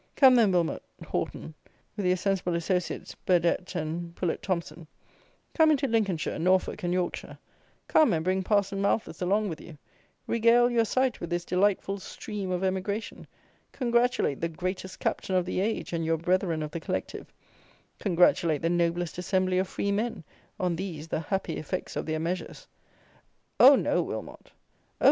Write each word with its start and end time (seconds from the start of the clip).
Come, 0.15 0.33
then, 0.33 0.51
Wilmot 0.51 0.81
Horton, 1.05 1.53
with 1.95 2.07
your 2.07 2.15
sensible 2.17 2.55
associates, 2.55 3.13
Burdett 3.13 3.75
and 3.75 4.15
Poulett 4.15 4.41
Thomson; 4.41 4.87
come 5.53 5.69
into 5.69 5.87
Lincolnshire, 5.87 6.39
Norfolk, 6.39 6.81
and 6.81 6.91
Yorkshire; 6.91 7.37
come 7.87 8.11
and 8.11 8.23
bring 8.23 8.41
Parson 8.41 8.81
Malthus 8.81 9.21
along 9.21 9.47
with 9.49 9.61
you; 9.61 9.77
regale 10.25 10.71
your 10.71 10.85
sight 10.85 11.19
with 11.19 11.29
this 11.29 11.45
delightful 11.45 11.99
"stream 11.99 12.49
of 12.49 12.63
emigration"; 12.63 13.27
congratulate 13.73 14.41
the 14.41 14.49
"greatest 14.49 14.99
captain 14.99 15.35
of 15.35 15.45
the 15.45 15.59
age," 15.59 15.93
and 15.93 16.03
your 16.03 16.17
brethren 16.17 16.63
of 16.63 16.71
the 16.71 16.79
Collective: 16.79 17.31
congratulate 17.99 18.63
the 18.63 18.71
"noblest 18.71 19.19
assembly 19.19 19.59
of 19.59 19.67
free 19.67 19.91
men," 19.91 20.23
on 20.59 20.75
these 20.77 21.09
the 21.09 21.19
happy 21.19 21.57
effects 21.57 21.95
of 21.95 22.07
their 22.07 22.19
measures. 22.19 22.65
Oh! 23.59 23.75
no, 23.75 24.01
Wilmot! 24.01 24.47
Oh! 24.49 24.57